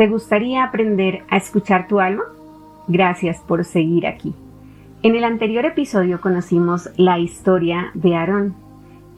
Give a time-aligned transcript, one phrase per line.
[0.00, 2.22] ¿Te gustaría aprender a escuchar tu alma?
[2.88, 4.32] Gracias por seguir aquí.
[5.02, 8.54] En el anterior episodio conocimos la historia de Aarón.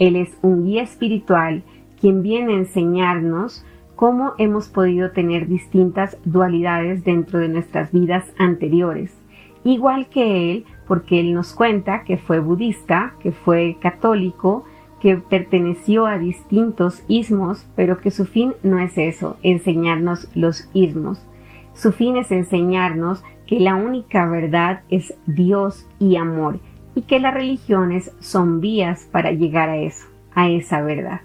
[0.00, 1.62] Él es un guía espiritual
[2.00, 3.64] quien viene a enseñarnos
[3.94, 9.16] cómo hemos podido tener distintas dualidades dentro de nuestras vidas anteriores.
[9.62, 14.64] Igual que él, porque él nos cuenta que fue budista, que fue católico,
[15.02, 21.20] que perteneció a distintos ismos, pero que su fin no es eso, enseñarnos los ismos.
[21.74, 26.60] Su fin es enseñarnos que la única verdad es Dios y amor,
[26.94, 30.06] y que las religiones son vías para llegar a eso,
[30.36, 31.22] a esa verdad.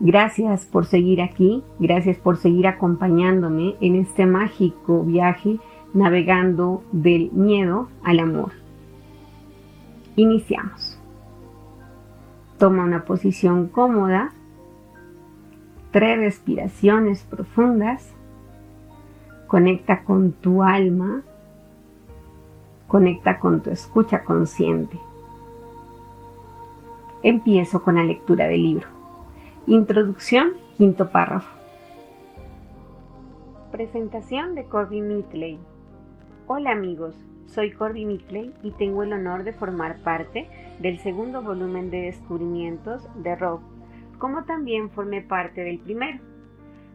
[0.00, 5.58] Gracias por seguir aquí, gracias por seguir acompañándome en este mágico viaje
[5.92, 8.52] navegando del miedo al amor.
[10.16, 10.98] Iniciamos.
[12.58, 14.30] Toma una posición cómoda,
[15.90, 18.12] tres respiraciones profundas,
[19.46, 21.22] conecta con tu alma,
[22.86, 24.98] conecta con tu escucha consciente.
[27.22, 28.88] Empiezo con la lectura del libro.
[29.66, 31.54] Introducción, quinto párrafo.
[33.70, 35.58] Presentación de Corby Mitley.
[36.46, 37.14] Hola amigos,
[37.46, 43.08] soy Corby Mickley y tengo el honor de formar parte del segundo volumen de descubrimientos
[43.22, 43.60] de Rob,
[44.18, 46.18] como también formé parte del primero.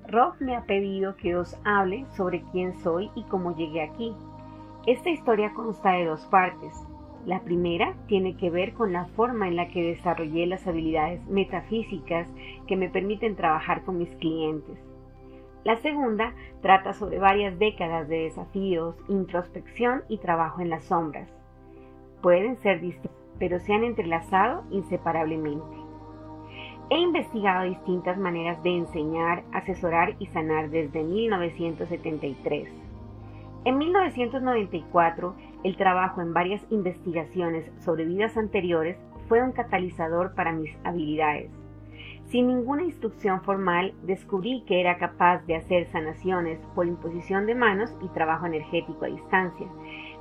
[0.07, 4.13] Rob me ha pedido que os hable sobre quién soy y cómo llegué aquí.
[4.85, 6.73] Esta historia consta de dos partes.
[7.25, 12.27] La primera tiene que ver con la forma en la que desarrollé las habilidades metafísicas
[12.67, 14.79] que me permiten trabajar con mis clientes.
[15.63, 21.29] La segunda trata sobre varias décadas de desafíos, introspección y trabajo en las sombras.
[22.23, 25.66] Pueden ser distintos, pero se han entrelazado inseparablemente.
[26.92, 32.69] He investigado distintas maneras de enseñar, asesorar y sanar desde 1973.
[33.66, 38.96] En 1994, el trabajo en varias investigaciones sobre vidas anteriores
[39.28, 41.50] fue un catalizador para mis habilidades.
[42.25, 47.91] Sin ninguna instrucción formal, descubrí que era capaz de hacer sanaciones por imposición de manos
[48.03, 49.68] y trabajo energético a distancia.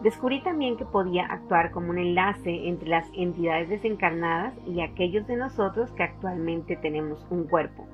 [0.02, 5.36] Descubrí también que podía actuar como un enlace entre las entidades desencarnadas y aquellos de
[5.36, 7.86] nosotros que actualmente tenemos un cuerpo.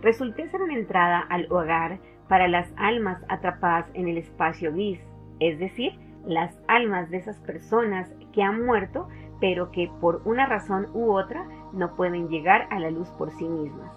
[0.00, 5.00] Resulté ser una entrada al hogar para las almas atrapadas en el espacio gris,
[5.38, 5.92] es decir,
[6.26, 9.08] las almas de esas personas que han muerto
[9.42, 13.44] pero que por una razón u otra no pueden llegar a la luz por sí
[13.44, 13.92] mismas.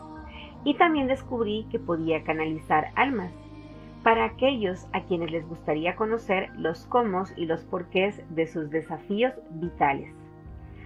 [0.64, 3.32] Y también descubrí que podía canalizar almas
[4.06, 9.34] para aquellos a quienes les gustaría conocer los cómo y los porqués de sus desafíos
[9.50, 10.14] vitales.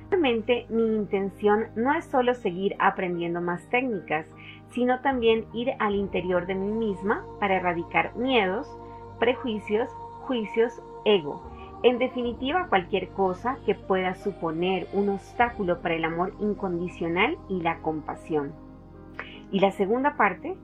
[0.09, 4.25] Realmente mi intención no es solo seguir aprendiendo más técnicas,
[4.69, 8.66] sino también ir al interior de mí misma para erradicar miedos,
[9.19, 9.90] prejuicios,
[10.22, 11.44] juicios, ego
[11.81, 17.80] en definitiva, cualquier cosa que pueda suponer un obstáculo para el amor incondicional y la
[17.80, 18.51] compasión.
[19.51, 20.57] Y la segunda parte,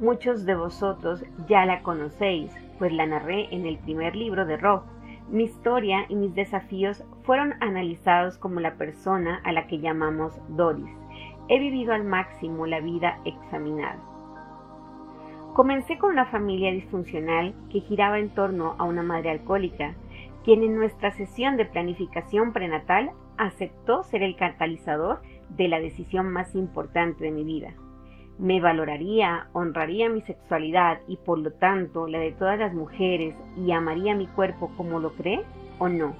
[0.00, 4.82] muchos de vosotros ya la conocéis, pues la narré en el primer libro de Rob.
[5.28, 10.90] Mi historia y mis desafíos fueron analizados como la persona a la que llamamos Doris.
[11.48, 13.98] He vivido al máximo la vida examinada.
[15.54, 19.94] Comencé con una familia disfuncional que giraba en torno a una madre alcohólica,
[20.44, 26.54] quien en nuestra sesión de planificación prenatal aceptó ser el catalizador de la decisión más
[26.54, 27.74] importante de mi vida.
[28.40, 33.70] Me valoraría, honraría mi sexualidad y por lo tanto la de todas las mujeres y
[33.70, 35.42] amaría mi cuerpo como lo cree
[35.78, 36.14] o no.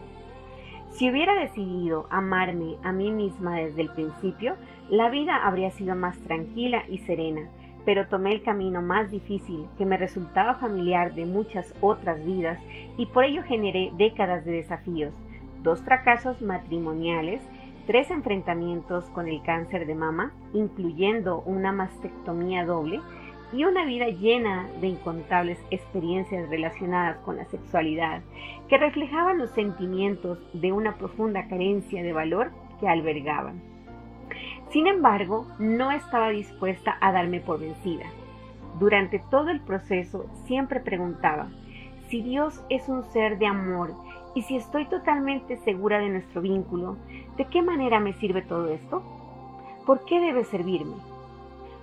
[0.91, 4.57] Si hubiera decidido amarme a mí misma desde el principio,
[4.91, 7.49] la vida habría sido más tranquila y serena,
[7.87, 12.59] pero tomé el camino más difícil que me resultaba familiar de muchas otras vidas
[12.99, 15.15] y por ello generé décadas de desafíos,
[15.63, 17.41] dos fracasos matrimoniales,
[17.91, 23.01] tres enfrentamientos con el cáncer de mama, incluyendo una mastectomía doble,
[23.53, 28.23] y una vida llena de incontables experiencias relacionadas con la sexualidad,
[28.69, 33.61] que reflejaban los sentimientos de una profunda carencia de valor que albergaban.
[34.69, 38.07] Sin embargo, no estaba dispuesta a darme por vencida.
[38.79, 41.49] Durante todo el proceso siempre preguntaba,
[42.09, 43.97] si Dios es un ser de amor
[44.35, 46.97] y si estoy totalmente segura de nuestro vínculo,
[47.37, 49.03] ¿de qué manera me sirve todo esto?
[49.87, 50.95] ¿Por qué debe servirme?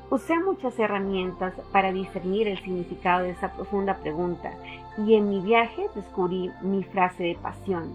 [0.09, 4.53] Usé muchas herramientas para discernir el significado de esa profunda pregunta
[4.97, 7.91] y en mi viaje descubrí mi frase de pasión,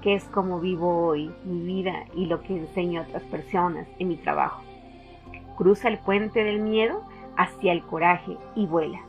[0.00, 4.08] que es como vivo hoy mi vida y lo que enseño a otras personas en
[4.08, 4.62] mi trabajo.
[5.56, 7.02] Cruza el puente del miedo
[7.36, 9.00] hacia el coraje y vuela.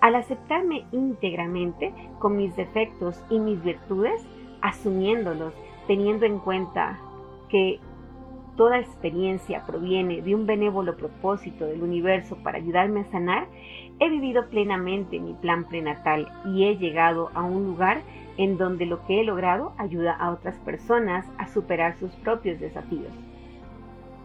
[0.00, 4.24] Al aceptarme íntegramente con mis defectos y mis virtudes,
[4.60, 5.54] asumiéndolos,
[5.86, 6.98] teniendo en cuenta
[7.48, 7.80] que
[8.56, 13.46] toda experiencia proviene de un benévolo propósito del universo para ayudarme a sanar,
[14.00, 18.02] he vivido plenamente mi plan prenatal y he llegado a un lugar
[18.36, 23.12] en donde lo que he logrado ayuda a otras personas a superar sus propios desafíos.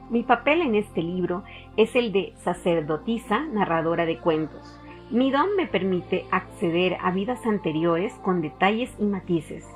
[0.09, 1.43] Mi papel en este libro
[1.77, 4.79] es el de sacerdotisa narradora de cuentos.
[5.09, 9.67] Mi don me permite acceder a vidas anteriores con detalles y matices.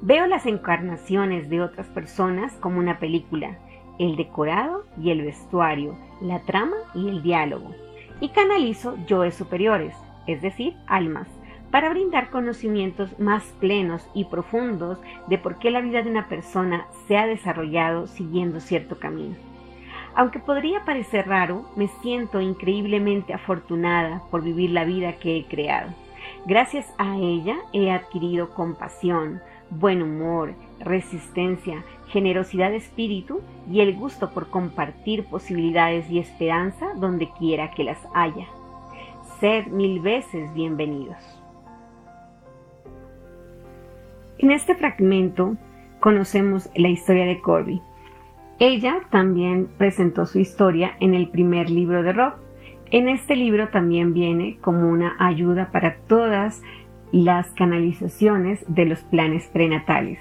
[0.00, 3.58] Veo las encarnaciones de otras personas como una película,
[3.98, 7.74] el decorado y el vestuario, la trama y el diálogo.
[8.20, 9.94] Y canalizo yoes superiores,
[10.26, 11.28] es decir, almas,
[11.70, 16.86] para brindar conocimientos más plenos y profundos de por qué la vida de una persona
[17.06, 19.47] se ha desarrollado siguiendo cierto camino.
[20.18, 25.94] Aunque podría parecer raro, me siento increíblemente afortunada por vivir la vida que he creado.
[26.44, 34.30] Gracias a ella he adquirido compasión, buen humor, resistencia, generosidad de espíritu y el gusto
[34.30, 38.48] por compartir posibilidades y esperanza donde quiera que las haya.
[39.38, 41.22] Sed mil veces bienvenidos.
[44.38, 45.56] En este fragmento
[46.00, 47.80] conocemos la historia de Corby,
[48.60, 52.32] ella también presentó su historia en el primer libro de Rob.
[52.90, 56.62] En este libro también viene como una ayuda para todas
[57.12, 60.18] las canalizaciones de los planes prenatales.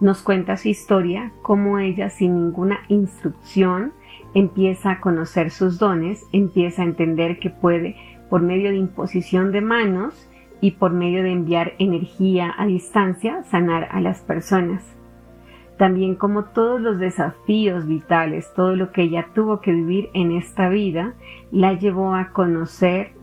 [0.00, 3.92] Nos cuenta su historia, cómo ella sin ninguna instrucción
[4.32, 7.96] empieza a conocer sus dones, empieza a entender que puede,
[8.30, 10.28] por medio de imposición de manos
[10.60, 14.82] y por medio de enviar energía a distancia, sanar a las personas
[15.82, 20.68] también como todos los desafíos vitales, todo lo que ella tuvo que vivir en esta
[20.68, 21.14] vida,
[21.50, 23.14] la llevó a conocer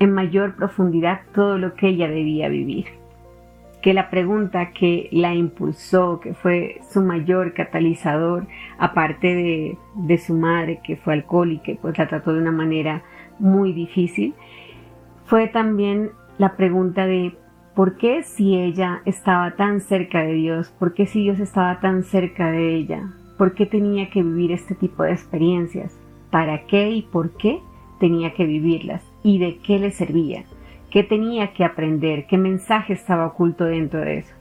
[0.00, 2.86] en mayor profundidad todo lo que ella debía vivir.
[3.82, 10.80] Que la pregunta que la impulsó, que fue su mayor catalizador, aparte de, su madre,
[10.82, 13.04] que fue alcohólica y pues la trató de una manera
[13.38, 14.34] muy difícil,
[15.26, 17.36] fue también la pregunta de
[17.74, 20.68] ¿Por qué si ella estaba tan cerca de Dios?
[20.78, 23.12] ¿Por qué si Dios estaba tan cerca de ella?
[23.36, 25.98] ¿Por qué tenía que vivir este tipo de experiencias?
[26.30, 27.58] ¿Para qué y por qué
[27.98, 29.02] tenía que vivirlas?
[29.24, 30.44] ¿Y de qué le servía?
[30.88, 32.28] ¿Qué tenía que aprender?
[32.28, 34.34] ¿Qué mensaje estaba oculto dentro de eso?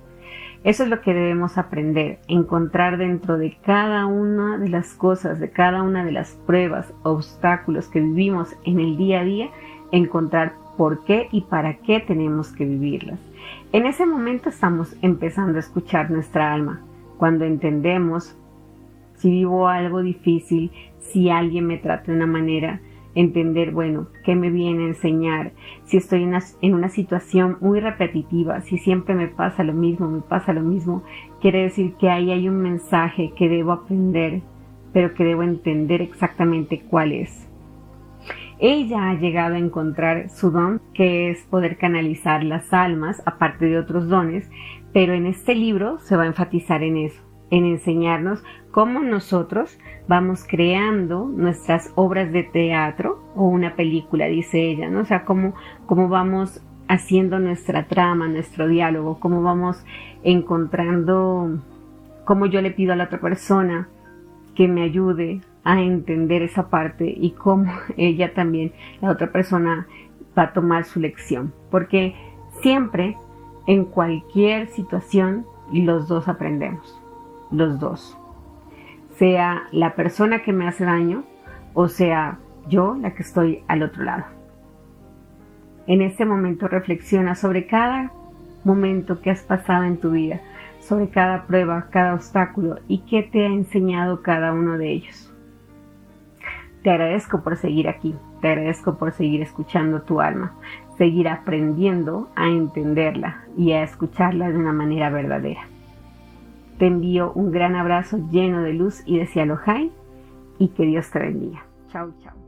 [0.64, 5.50] Eso es lo que debemos aprender, encontrar dentro de cada una de las cosas, de
[5.50, 9.50] cada una de las pruebas, obstáculos que vivimos en el día a día,
[9.92, 13.20] encontrar por qué y para qué tenemos que vivirlas.
[13.72, 16.82] En ese momento estamos empezando a escuchar nuestra alma,
[17.18, 18.36] cuando entendemos
[19.16, 22.82] si vivo algo difícil, si alguien me trata de una manera,
[23.16, 25.52] entender, bueno, qué me viene a enseñar,
[25.86, 30.54] si estoy en una, situación muy repetitiva, si siempre me pasa lo mismo, me pasa
[30.54, 31.04] lo mismo,
[31.42, 34.42] quiere decir que ahí hay un mensaje que debo aprender,
[34.92, 37.43] pero que debo entender exactamente cuál es.
[38.60, 43.80] Ella ha llegado a encontrar su don, que es poder canalizar las almas, aparte de
[43.80, 44.50] otros dones,
[44.94, 49.78] pero en este libro se va a enfatizar en eso, en enseñarnos cómo nosotros
[50.08, 55.02] vamos creando nuestras obras de teatro o una película, dice ella, ¿no?
[55.02, 55.56] O sea, cómo,
[55.86, 59.84] cómo vamos haciendo nuestra trama, nuestro diálogo, cómo vamos
[60.24, 61.60] encontrando,
[62.26, 63.88] cómo yo le pido a la otra persona
[64.56, 69.88] que me ayude a entender esa parte y cómo ella también, la otra persona,
[70.38, 71.54] va a tomar su lección.
[71.70, 72.16] Porque
[72.62, 73.18] siempre,
[73.68, 77.00] en cualquier situación, los dos aprendemos.
[77.52, 78.18] Los dos.
[79.18, 81.24] Sea la persona que me hace daño
[81.74, 84.26] o sea yo la que estoy al otro lado.
[85.86, 88.12] En este momento reflexiona sobre cada
[88.64, 90.40] momento que has pasado en tu vida,
[90.80, 95.33] sobre cada prueba, cada obstáculo y qué te ha enseñado cada uno de ellos.
[96.84, 100.54] Te agradezco por seguir aquí, te agradezco por seguir escuchando tu alma,
[100.98, 105.62] seguir aprendiendo a entenderla y a escucharla de una manera verdadera.
[106.78, 109.92] Te envío un gran abrazo lleno de luz y de high
[110.60, 111.64] y que Dios te bendiga.
[111.90, 112.43] Chao, chao.